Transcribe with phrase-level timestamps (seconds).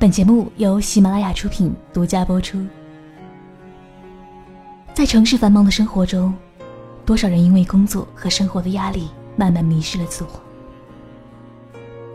[0.00, 2.58] 本节目由喜马拉雅出品，独家播出。
[4.94, 6.34] 在城市繁忙的生活中，
[7.04, 10.30] 多少人因为工作和生活的压力，慢慢迷失了自我。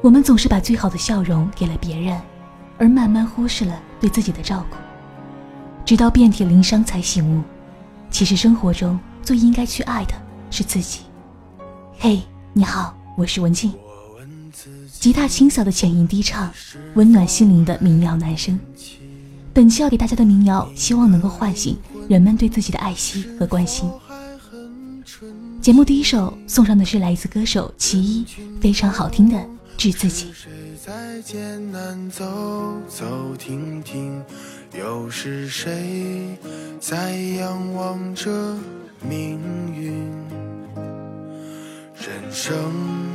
[0.01, 2.19] 我们总是把最好的笑容给了别人，
[2.79, 4.77] 而慢慢忽视了对自己的照顾，
[5.85, 7.43] 直到遍体鳞伤才醒悟，
[8.09, 10.15] 其实生活中最应该去爱的
[10.49, 11.01] 是自己。
[11.99, 12.19] 嘿，
[12.51, 13.71] 你好，我是文静。
[14.99, 16.51] 吉他清扫的浅吟低唱，
[16.95, 18.59] 温暖心灵的民谣男声。
[19.53, 21.77] 本期要给大家的民谣，希望能够唤醒
[22.09, 23.89] 人们对自己的爱惜和关心。
[25.61, 28.25] 节目第一首送上的是来自歌手其一，
[28.59, 29.37] 非常好听的
[29.77, 30.25] 《致自己》。
[30.83, 32.25] 在艰难走
[32.87, 34.21] 走停停，
[34.77, 36.37] 又是谁
[36.79, 38.57] 在仰望着
[39.07, 39.39] 命
[39.73, 39.93] 运？
[41.95, 43.14] 人生。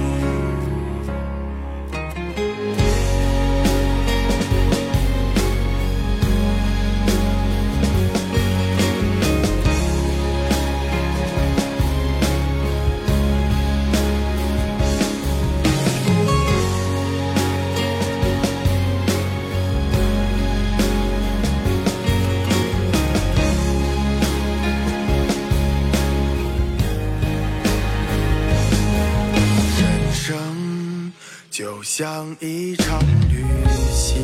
[32.01, 33.45] 像一场旅
[33.93, 34.17] 行，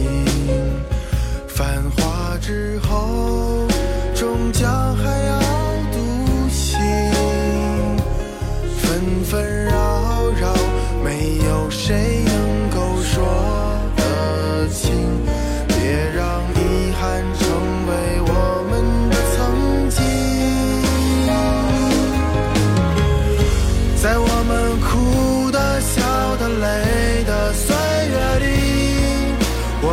[1.47, 3.67] 繁华之后，
[4.15, 5.16] 终将还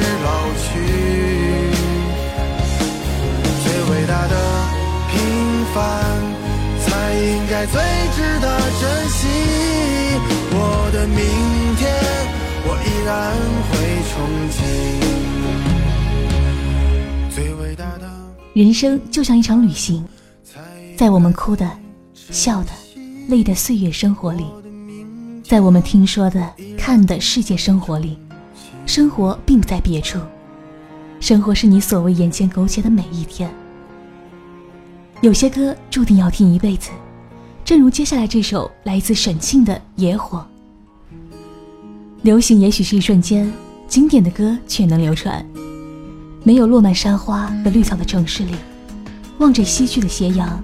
[0.00, 0.68] 是老去，
[3.62, 4.34] 最伟大的
[5.10, 5.14] 平
[5.74, 5.76] 凡，
[6.80, 7.74] 才应该最
[8.14, 8.46] 值得
[8.80, 9.18] 珍惜。
[10.54, 10.56] 我
[10.92, 11.18] 的明
[11.76, 11.82] 天，
[12.64, 13.10] 我依然
[13.68, 13.72] 会
[14.08, 14.12] 憧
[14.52, 14.60] 憬。
[17.34, 18.04] 最伟大的
[18.54, 20.06] 人生就像一场旅行，
[20.96, 21.70] 在我们哭的、
[22.14, 22.70] 笑的、
[23.28, 24.44] 累的岁月生活里，
[25.44, 28.18] 在我们听说的、看的世界生活里。
[28.86, 30.18] 生活并不在别处，
[31.20, 33.50] 生活是你所谓眼前苟且的每一天。
[35.20, 36.90] 有些歌注定要听一辈子，
[37.64, 40.44] 正如接下来这首来自沈庆的《野火》。
[42.22, 43.50] 流行也许是一瞬间，
[43.86, 45.44] 经典的歌却能流传。
[46.42, 48.54] 没有落满山花和绿草的城市里，
[49.38, 50.60] 望着西去的斜阳，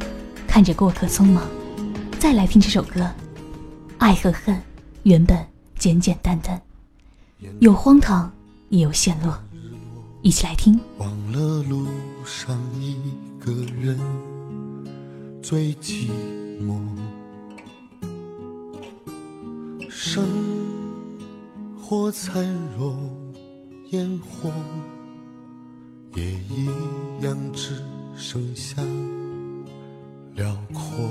[0.47, 1.45] 看着过客匆忙，
[2.19, 3.09] 再来听这首歌。
[3.97, 4.61] 爱和恨，
[5.05, 5.39] 原本
[5.79, 6.61] 简简单单。
[7.61, 8.31] 有荒唐，
[8.69, 9.39] 也有陷落，
[10.23, 10.79] 一起来听。
[10.99, 11.87] 忘了路
[12.25, 12.97] 上一
[13.39, 13.99] 个人
[15.43, 16.09] 最寂
[16.61, 16.81] 寞，
[19.89, 20.25] 生
[21.81, 22.45] 活灿
[22.77, 22.99] 若
[23.91, 24.51] 烟火，
[26.15, 26.67] 也一
[27.23, 27.83] 样只
[28.17, 28.83] 剩下
[30.35, 31.09] 辽阔。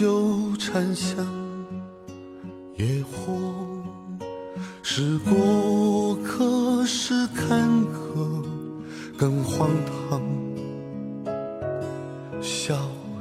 [0.00, 1.26] 纠缠像
[2.78, 3.34] 野火，
[4.82, 8.42] 是过客，是坎坷，
[9.18, 9.68] 更荒
[10.08, 10.22] 唐。
[12.40, 12.74] 笑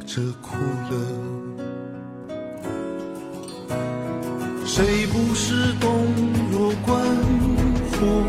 [0.07, 0.55] 着哭
[0.89, 0.95] 了，
[4.65, 5.91] 谁不是洞
[6.49, 7.05] 若观
[7.91, 8.23] 火，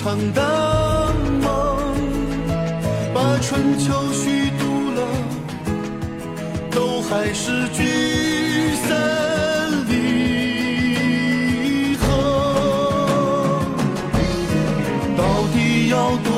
[0.00, 1.12] 场的
[1.42, 1.76] 梦，
[3.12, 5.00] 把春秋虚度了，
[6.70, 8.96] 都还是聚散
[9.88, 12.06] 离合。
[15.16, 16.28] 到底要多。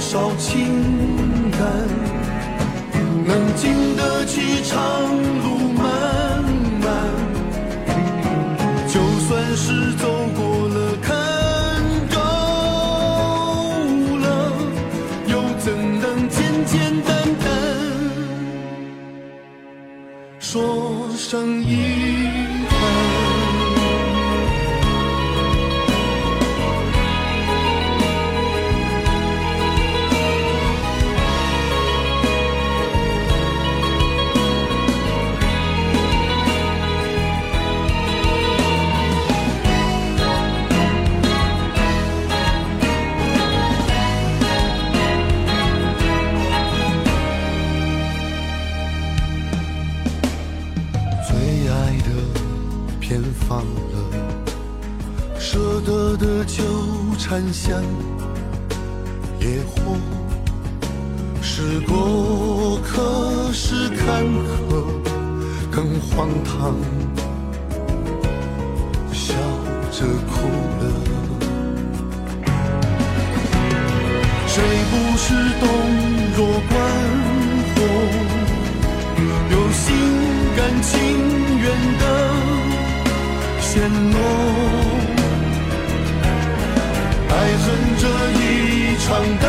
[0.00, 1.60] 少情感，
[3.24, 4.74] 能经得起长
[21.34, 21.93] 说声
[61.56, 64.82] 是过客，是坎坷，
[65.70, 66.74] 更荒唐。
[69.12, 69.34] 笑
[69.92, 70.48] 着哭
[70.80, 70.82] 了，
[74.48, 75.62] 谁不是洞
[76.36, 76.74] 若观
[77.70, 77.76] 火，
[79.52, 79.94] 有心
[80.56, 80.92] 甘情
[81.62, 81.64] 愿
[82.00, 82.02] 的
[83.60, 83.70] 陷
[84.10, 84.18] 落。
[87.30, 87.64] 爱恨
[87.96, 88.02] 这
[88.40, 88.42] 一
[88.98, 89.06] 场
[89.40, 89.46] 大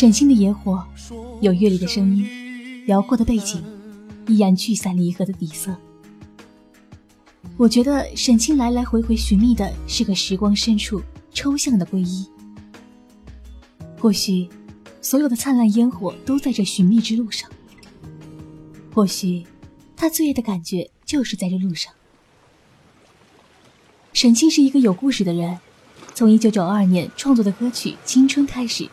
[0.00, 0.82] 沈星的野火，
[1.42, 3.62] 有乐理的声音，辽阔的背景，
[4.28, 5.76] 依然聚散离合的底色。
[7.58, 11.02] 我觉得沈清来来回回寻觅的是个时光深处
[11.34, 12.26] 抽象的皈依。
[13.98, 14.48] 或许，
[15.02, 17.50] 所有的灿烂烟火都在这寻觅之路上。
[18.94, 19.44] 或许，
[19.94, 21.92] 他最爱的感觉就是在这路上。
[24.14, 25.58] 沈清是一个有故事的人，
[26.14, 28.88] 从1992年创作的歌曲《青春》开始。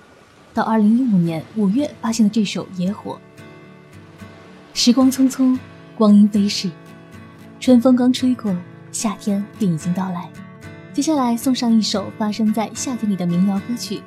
[0.57, 3.11] 到二零一五年五月发现的这首《野火》，
[4.73, 5.55] 时光匆匆，
[5.95, 6.71] 光阴飞逝，
[7.59, 8.51] 春风刚吹过，
[8.91, 10.27] 夏天便已经到来。
[10.93, 14.01] 接下来送上一首发生在夏天里的民谣歌曲，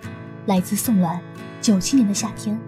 [0.46, 1.14] 来自宋峦，
[1.60, 2.58] 《九七年的夏天》。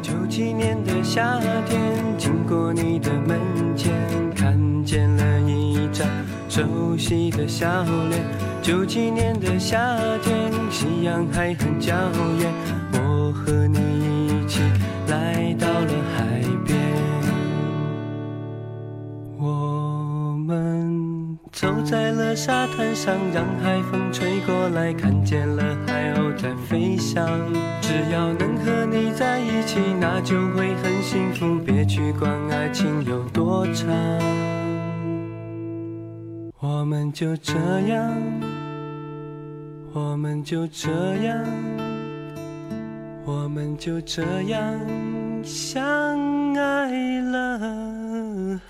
[0.00, 1.78] 九七年的夏天，
[2.16, 3.38] 经过你的门
[3.76, 3.92] 前，
[4.34, 6.08] 看见了一张
[6.48, 8.53] 熟悉的笑脸。
[8.64, 9.76] 九七年的夏
[10.22, 11.94] 天，夕阳还很娇
[12.38, 12.50] 艳，
[12.94, 13.78] 我和你
[14.26, 14.62] 一起
[15.06, 16.24] 来到了海
[16.64, 16.78] 边，
[19.38, 27.28] 我们走在了沙滩上，让海风吹过来，看见了海鸥在飞翔。
[27.82, 31.62] 只要能和你在一起，那就会很幸福。
[31.66, 33.94] 别去管爱情有多长，
[36.84, 37.54] 我们就这
[37.88, 38.12] 样，
[39.94, 40.90] 我们就这
[41.24, 41.42] 样，
[43.24, 44.78] 我们就这样
[45.42, 48.60] 相爱了。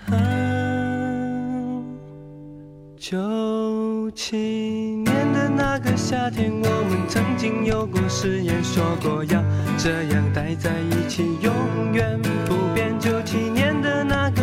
[2.97, 9.43] 九七年的那个夏天，我们曾经有过誓言，说过要
[9.77, 11.51] 这样待在一起，永
[11.91, 12.97] 远不变。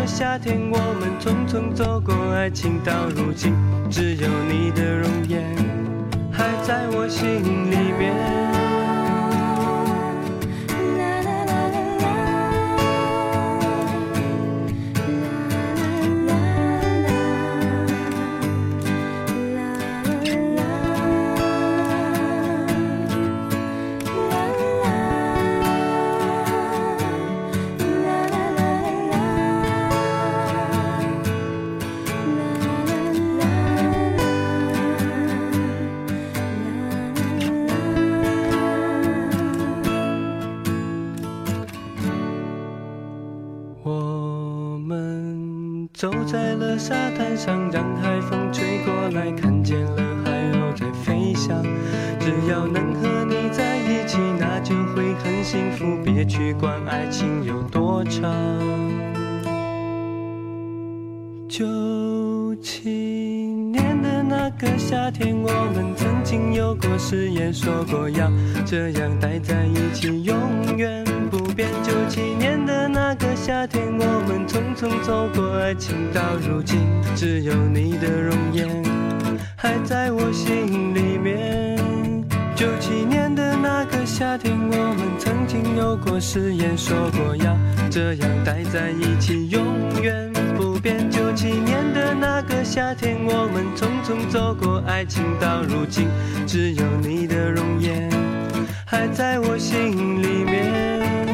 [0.06, 3.54] 夏天，我们匆匆走过爱情，到如今，
[3.90, 5.42] 只有你的容颜
[6.30, 8.61] 还在我心里面。
[56.32, 58.32] 去管爱情有多长。
[61.46, 61.66] 九
[62.62, 68.32] 七年的那个夏天，我们曾经有过誓言，说过要
[68.64, 70.34] 这样待在一起，永
[70.78, 71.68] 远不变。
[71.82, 76.78] 九七年的那个夏天，我们匆匆走过爱情，到如今，
[77.14, 78.66] 只有你的容颜
[86.12, 87.56] 我誓言，说过要
[87.90, 89.64] 这样待在一起，永
[90.02, 91.10] 远不变。
[91.10, 96.06] 九七年的那个夏天，我们匆匆走过爱情，到如今，
[96.46, 98.10] 只有你的容颜
[98.84, 101.31] 还在我心里面。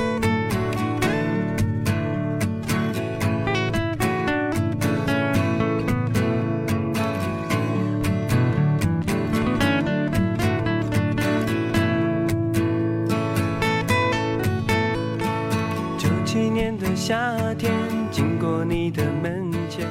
[17.08, 17.72] 夏天
[18.12, 19.88] 经过你的门前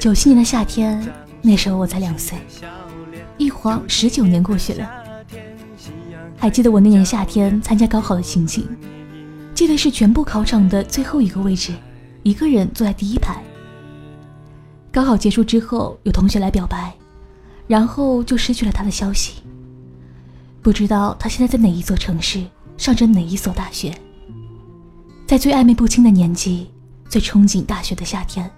[0.00, 1.00] 九七年的夏天，
[1.40, 2.36] 那时候我才两岁，
[3.36, 4.90] 一晃十九年过去了。
[6.36, 8.66] 还记得我那年夏天参加高考的情景，
[9.54, 11.72] 记得是全部考场的最后一个位置，
[12.24, 13.40] 一个人坐在第一排。
[14.90, 16.92] 高考结束之后，有同学来表白，
[17.68, 19.34] 然后就失去了他的消息。
[20.62, 22.44] 不知道他现在在哪一座城市，
[22.76, 23.96] 上着哪一所大学。
[25.28, 26.70] 在最暧昧不清的年纪。
[27.06, 28.50] 最憧憬大学的夏天，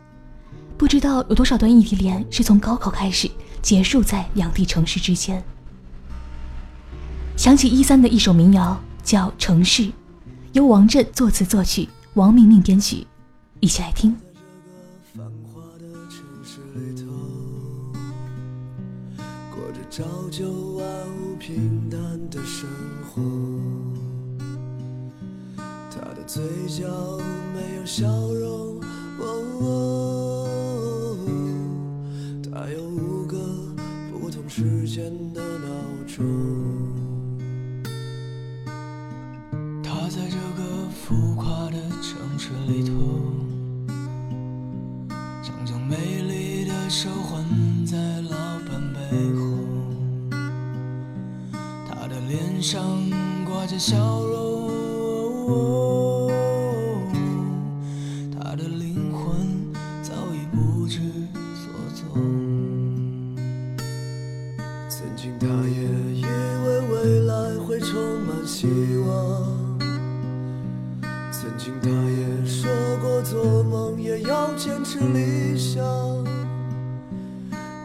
[0.76, 3.28] 不知道有多少段异地恋是从高考开始
[3.60, 5.42] 结束在两地城市之间。
[7.36, 9.82] 想起一三的一首民谣，叫《城市》，
[10.52, 13.04] 由王震作词作曲，王明明编曲，
[13.58, 14.16] 一起来听。
[19.90, 20.86] 朝九晚
[21.20, 22.00] 五平淡
[22.30, 22.68] 的生
[23.02, 23.79] 活。
[26.26, 26.86] 嘴角
[27.54, 28.80] 没有笑容，
[32.42, 33.36] 他有五个
[34.12, 35.68] 不同时间的闹
[36.06, 36.24] 钟。
[39.82, 42.92] 他在这个浮夸的城市里头，
[45.42, 47.44] 想将美丽的手环
[47.84, 48.36] 在老
[48.68, 49.00] 板背
[49.34, 49.40] 后。
[51.88, 53.10] 他的脸上
[53.44, 53.96] 挂着笑
[71.40, 72.70] 曾经，他也说
[73.00, 75.82] 过，做梦也要坚持理想。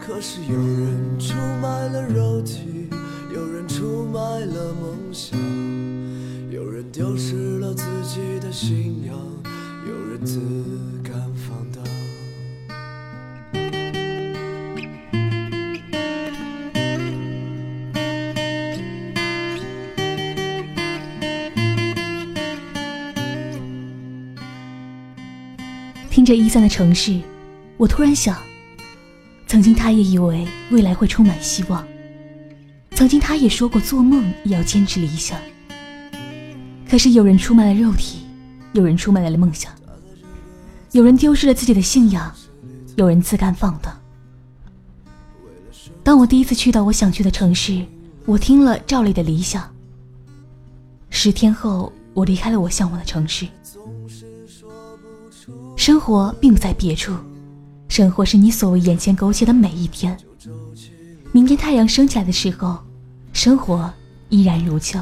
[0.06, 2.90] 可是有人出卖了肉体，
[3.34, 5.40] 有人出卖了梦想，
[6.52, 9.16] 有人丢失了自己的信仰，
[9.88, 10.38] 有人自
[26.26, 27.22] 听着一三的城市，
[27.78, 28.36] 我突然想。
[29.46, 31.88] 曾经他也以为未来会充满希望，
[32.96, 35.40] 曾经他也说过做梦也要坚持理想。
[36.90, 38.22] 可是有人出卖了肉体，
[38.74, 39.72] 有人出卖了梦想，
[40.94, 42.34] 有人丢失了自己的信仰，
[42.96, 43.96] 有人自甘放荡。
[46.04, 47.86] 当我第一次去到我想去的城市，
[48.26, 49.72] 我听了赵丽的理想。
[51.12, 53.46] 十天后，我离开了我向往的城市。
[55.86, 57.14] 生活并不在别处，
[57.90, 60.18] 生活是你所谓眼前苟且的每一天。
[61.32, 62.80] 明天太阳升起来的时候，
[63.34, 63.94] 生活
[64.30, 65.00] 依然如旧。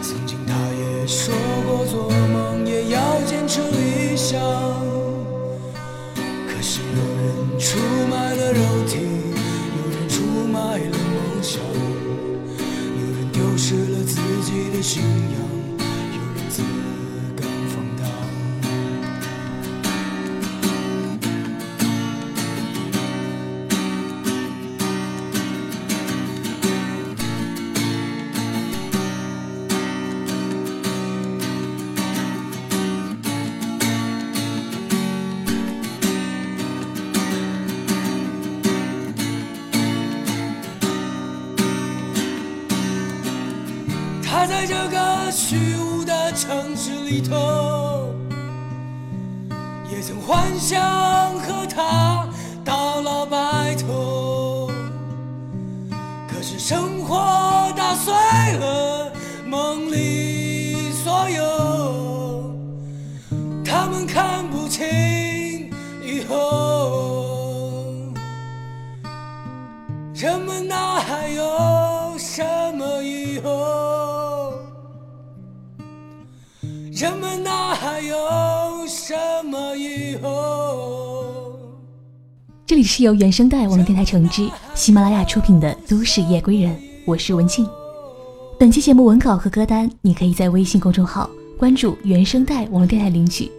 [0.00, 1.34] 曾经他也说
[1.66, 4.40] 过，做梦也要坚持理想。
[6.46, 7.76] 可是有人出
[8.08, 9.00] 卖了肉体，
[9.74, 10.96] 有人出卖了
[14.70, 15.43] 的信仰。
[46.36, 48.12] 城市里头，
[49.90, 50.80] 也曾幻想
[51.38, 52.28] 和他
[52.64, 54.68] 到老白头。
[56.28, 58.12] 可是生活打碎
[58.58, 59.12] 了
[59.46, 62.52] 梦里所有，
[63.64, 64.84] 他们看不清
[66.02, 68.12] 以后，
[70.14, 72.42] 人们哪还有什
[72.76, 73.83] 么以后？
[77.04, 78.16] 人们哪还有
[78.88, 81.54] 什么以后？
[82.64, 87.68] 这里是由原声带网络电台承制、喜马拉雅出品的《都市夜归人》，我是文静。
[88.58, 93.52] 本期节目文稿和歌单，你可以在微信公众号关注“原声带网络电台”领取。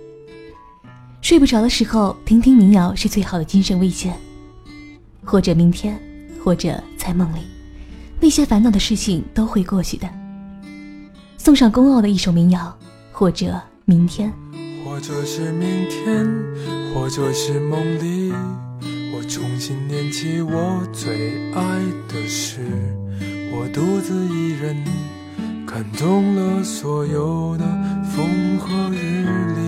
[1.22, 4.12] 睡不着的时候，听听民谣是最好的精神慰藉。
[5.24, 6.02] 或者明天，
[6.44, 7.42] 或者在梦里，
[8.20, 10.10] 那些烦恼的事情都会过去的。
[11.38, 12.76] 送上公奥的一首民谣。
[13.18, 13.46] 或者
[13.86, 14.30] 明天，
[14.84, 16.28] 或者是明天，
[16.94, 18.34] 或者是梦里，
[19.14, 22.60] 我重新念起我最爱的事。
[23.54, 24.84] 我独自一人
[25.66, 27.64] 看懂了所有的
[28.04, 29.26] 风和日
[29.56, 29.62] 丽。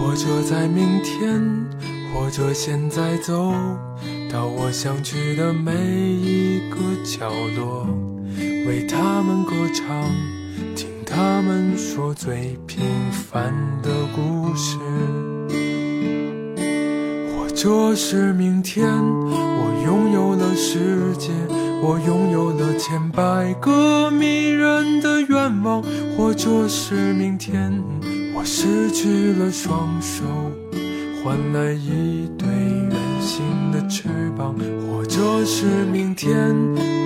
[0.00, 1.42] 或者在明天，
[2.14, 3.52] 或者现在走
[4.32, 8.09] 到我想去的每一个角落。
[8.66, 9.86] 为他们歌唱，
[10.76, 14.76] 听他们说最平凡的故事。
[17.32, 21.30] 或者是明天，我拥有了世界，
[21.82, 25.82] 我拥有了千百个迷人的愿望。
[26.16, 27.72] 或者是明天，
[28.34, 30.24] 我失去了双手，
[31.22, 34.54] 换来一对圆形的翅膀。
[34.86, 36.99] 或者是明天。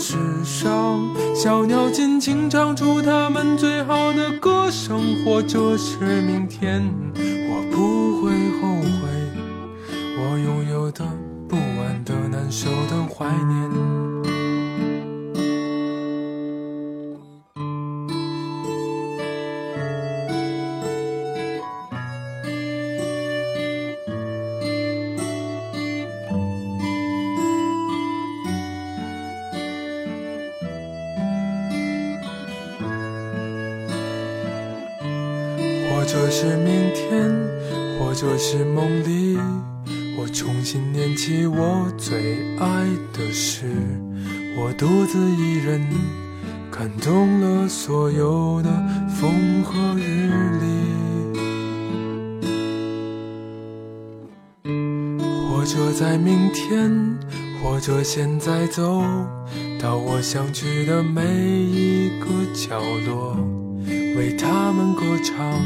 [0.00, 8.30] 世上小鸟尽情唱出它们最好的歌声，或者是明天，我不会
[8.60, 9.08] 后悔
[10.16, 11.04] 我拥有的
[11.48, 14.17] 不安的难受的怀念。
[41.78, 43.66] 我最爱的事。
[44.56, 45.80] 我独自一人
[46.70, 48.68] 看懂了所有的
[49.08, 50.66] 风和日丽。
[55.48, 57.18] 或者在明天，
[57.62, 59.02] 或者现在走
[59.80, 63.36] 到我想去的每一个角落，
[64.16, 65.62] 为他们歌唱。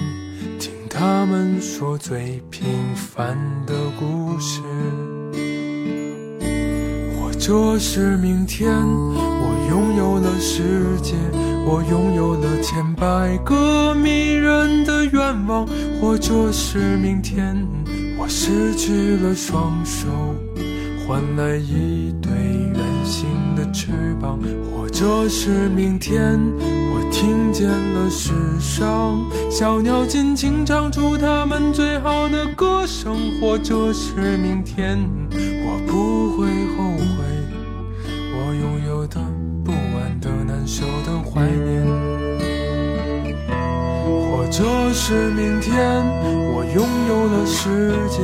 [0.59, 2.62] 听他们说最平
[2.94, 4.61] 凡的故事，
[7.53, 11.12] 或者是明天，我拥有了世界，
[11.67, 15.67] 我拥有了千百个迷人的愿望；
[16.01, 17.55] 或者是明天，
[18.17, 20.09] 我失去了双手，
[21.07, 23.62] 换来一对圆形的。
[23.71, 24.38] 翅膀，
[24.71, 29.19] 或者是明天，我听见了世上
[29.51, 34.99] 小鸟尽情唱出它们最好的歌声，或者是明天，
[35.65, 36.92] 我不会后
[45.05, 45.75] 是明天，
[46.55, 48.21] 我拥有了世界，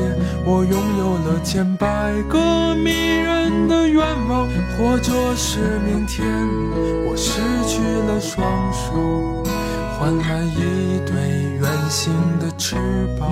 [0.47, 4.47] 我拥有了千百个迷人的愿望。
[4.79, 6.25] 或者是明天，
[7.05, 9.43] 我失去了双手，
[9.99, 11.17] 换来一对
[11.61, 12.77] 圆形的翅
[13.19, 13.29] 膀。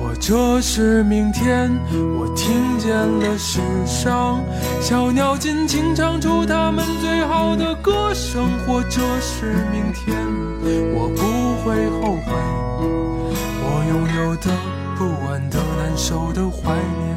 [0.00, 1.70] 或者是明天，
[2.18, 4.42] 我听见了世上
[4.80, 7.53] 小鸟尽情唱出它们最好
[8.34, 8.58] 的歌声。
[8.66, 10.16] 或者是明天，
[10.94, 11.22] 我不
[11.62, 12.32] 会后悔
[13.62, 14.50] 我拥有的
[14.96, 17.16] 不安的难受的怀念。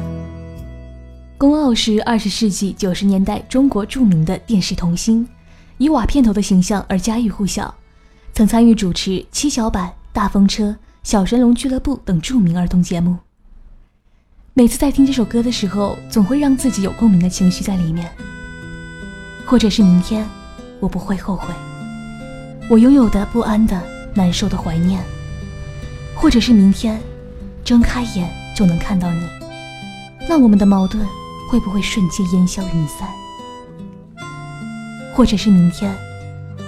[1.36, 5.26] 宫傲是二十世纪九十年代中国著名的电视童星，
[5.78, 7.74] 以瓦片头的形象而家喻户晓，
[8.32, 10.70] 曾参与主持《七巧板》《大风车》。
[11.04, 13.16] 小神龙俱乐部等著名儿童节目。
[14.52, 18.10] 每次在听这首歌的时候，总会让自己有共鸣的情绪在里面。
[19.46, 20.28] 或者是明天，
[20.80, 21.54] 我不会后悔
[22.70, 23.80] 我拥有的不安的
[24.14, 25.00] 难受的怀念。
[26.14, 27.00] 或者是明天，
[27.64, 29.20] 睁开眼就能看到你，
[30.28, 31.06] 那我们的矛盾
[31.48, 33.08] 会不会瞬间烟消云散？
[35.14, 35.94] 或者是明天，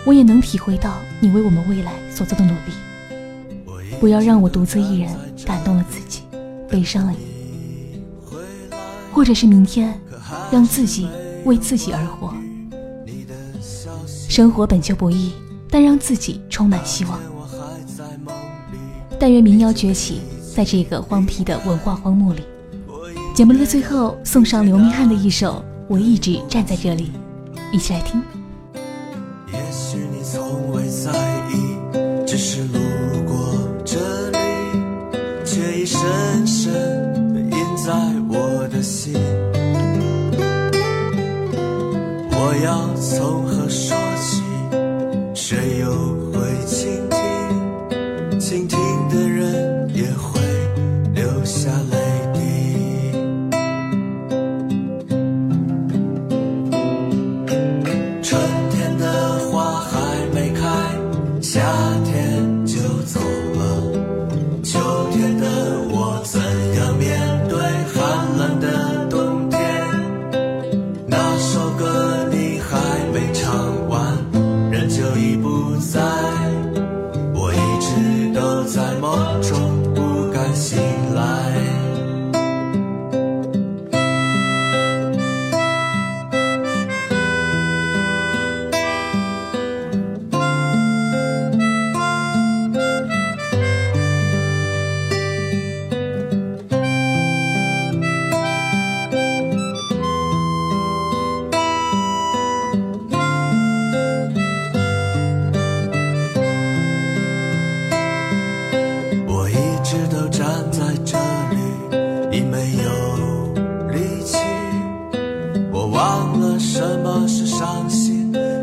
[0.05, 3.90] 我也能体会到你为我们未来所做的努力。
[3.99, 5.11] 不要让我独自一人
[5.44, 6.23] 感动了自己，
[6.68, 8.01] 悲伤了你，
[9.12, 10.01] 或者是明天，
[10.53, 11.09] 让自己
[11.44, 12.33] 为自己而活。
[14.40, 15.33] 生活本就不易，
[15.68, 17.20] 但让自己充满希望。
[19.18, 20.22] 但愿民谣崛起，
[20.57, 22.40] 在这个荒僻的文化荒漠里。
[23.35, 25.57] 节目的最后，送上刘明翰的一首
[25.88, 27.12] 《我一直站在这里》，
[27.70, 28.39] 一起来听。
[49.11, 50.40] 的人也会
[51.14, 51.99] 留下来。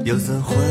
[0.07, 0.66] 又怎会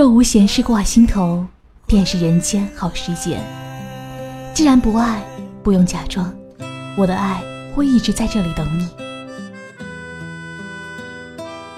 [0.00, 1.44] 若无闲事挂心头，
[1.86, 3.38] 便是人间好时节。
[4.54, 5.22] 既然不爱，
[5.62, 6.34] 不用假装，
[6.96, 7.42] 我的爱
[7.74, 8.88] 会一直在这里等你。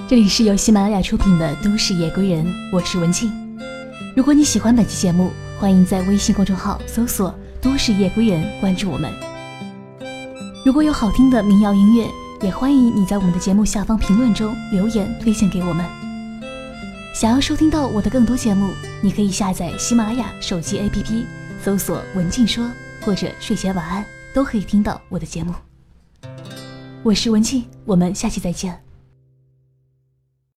[0.06, 3.28] 这里是由喜马拉雅出品的《都市夜归人》，我是文静。
[4.14, 9.12] 如果你喜欢本期节目，欢迎在微信公众号搜索“都市夜归人”，关注我们。
[10.64, 12.06] 如果有好听的民谣音乐，
[12.40, 16.02] 也欢迎你在我们的节目下方评论中留言推荐给我们。
[17.12, 18.72] 想要收听到我的更多节目，
[19.03, 21.27] 你可以下载喜马拉雅手机 APP，
[21.62, 22.66] 搜索“文静说”
[23.05, 25.55] 或者“睡前晚安”，都可以听到我的节目。
[27.03, 28.83] 我是文静，我们下期再见。